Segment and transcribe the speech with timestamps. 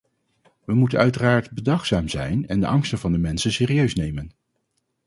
[0.65, 4.31] We moeten uiteraard bedachtzaam zijn en de angsten van de mensen serieus nemen.